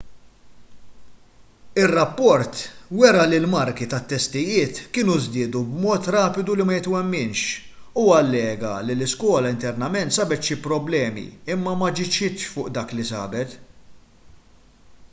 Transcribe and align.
ir-rapport 1.81 2.55
wera 2.99 3.25
li 3.31 3.37
l-marki 3.41 3.85
tat-testijiet 3.91 4.75
kienu 4.93 5.15
żdiedu 5.25 5.59
b'mod 5.71 6.03
rapidu 6.17 6.51
li 6.55 6.63
ma 6.67 6.73
jitwemminx 6.77 7.37
u 8.03 8.07
allega 8.19 8.73
li 8.85 8.91
l-iskola 8.95 9.47
internament 9.55 10.09
sabet 10.17 10.41
xi 10.47 10.55
problemi 10.67 11.25
imma 11.53 11.73
m'aġixxietx 11.81 12.39
fuq 12.53 12.67
dak 12.77 12.87
li 12.97 13.05
sabet 13.13 13.49